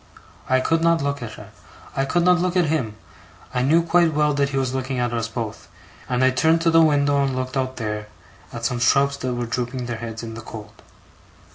I 0.49 0.61
could 0.61 0.81
not 0.81 1.03
look 1.03 1.21
at 1.21 1.33
her, 1.33 1.51
I 1.95 2.05
could 2.05 2.23
not 2.23 2.39
look 2.39 2.55
at 2.57 2.65
him, 2.65 2.95
I 3.53 3.61
knew 3.61 3.83
quite 3.83 4.15
well 4.15 4.33
that 4.33 4.49
he 4.49 4.57
was 4.57 4.73
looking 4.73 4.97
at 4.97 5.13
us 5.13 5.27
both; 5.27 5.67
and 6.09 6.23
I 6.23 6.31
turned 6.31 6.61
to 6.61 6.71
the 6.71 6.81
window 6.81 7.21
and 7.23 7.35
looked 7.35 7.55
out 7.55 7.75
there, 7.77 8.07
at 8.51 8.65
some 8.65 8.79
shrubs 8.79 9.17
that 9.17 9.35
were 9.35 9.45
drooping 9.45 9.85
their 9.85 9.97
heads 9.97 10.23
in 10.23 10.33
the 10.33 10.41
cold. 10.41 10.81